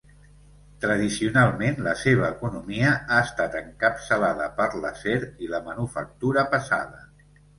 [0.85, 7.05] Tradicionalment, la seva economia ha estat encapçalada per l'acer i la manufactura pesada.